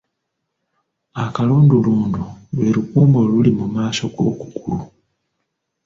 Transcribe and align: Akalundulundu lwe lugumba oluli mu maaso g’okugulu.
Akalundulundu 1.23 2.23
lwe 2.55 2.67
lugumba 2.75 3.17
oluli 3.25 3.51
mu 3.59 3.65
maaso 3.73 4.03
g’okugulu. 4.15 4.85